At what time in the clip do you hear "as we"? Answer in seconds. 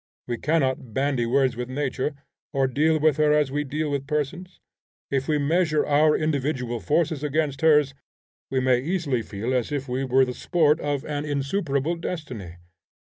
3.33-3.63